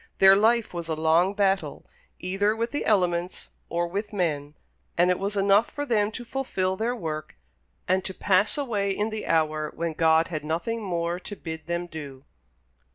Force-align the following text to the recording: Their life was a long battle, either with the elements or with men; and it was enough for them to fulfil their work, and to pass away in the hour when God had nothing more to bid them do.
Their 0.17 0.35
life 0.35 0.73
was 0.73 0.87
a 0.87 0.95
long 0.95 1.35
battle, 1.35 1.85
either 2.17 2.55
with 2.55 2.71
the 2.71 2.87
elements 2.87 3.49
or 3.69 3.85
with 3.87 4.11
men; 4.11 4.55
and 4.97 5.11
it 5.11 5.19
was 5.19 5.37
enough 5.37 5.69
for 5.69 5.85
them 5.85 6.09
to 6.13 6.25
fulfil 6.25 6.75
their 6.75 6.95
work, 6.95 7.37
and 7.87 8.03
to 8.05 8.13
pass 8.15 8.57
away 8.57 8.89
in 8.89 9.11
the 9.11 9.27
hour 9.27 9.71
when 9.75 9.93
God 9.93 10.29
had 10.29 10.43
nothing 10.43 10.81
more 10.81 11.19
to 11.19 11.35
bid 11.35 11.67
them 11.67 11.85
do. 11.85 12.25